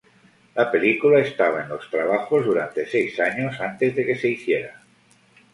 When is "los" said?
1.69-1.87